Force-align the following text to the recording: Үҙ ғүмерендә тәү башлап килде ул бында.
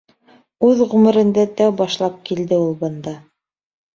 Үҙ 0.69 0.79
ғүмерендә 0.93 1.43
тәү 1.59 1.75
башлап 1.83 2.17
килде 2.29 2.59
ул 2.63 2.75
бында. 2.83 3.17